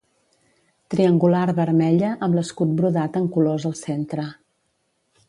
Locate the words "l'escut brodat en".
2.39-3.29